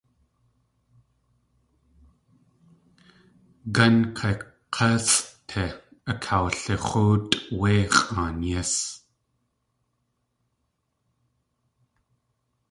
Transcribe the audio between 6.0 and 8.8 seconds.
akawlix̲óotʼ wé x̲ʼaan yís.